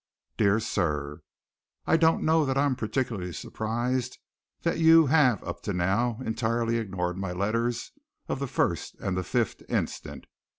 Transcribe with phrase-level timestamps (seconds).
[0.35, 1.21] "DEAR SIR,
[1.85, 4.17] "I don't know that I am particularly surprised
[4.63, 7.91] that you have up to now entirely ignored my letters
[8.27, 10.25] of the 1st and the 5th instant.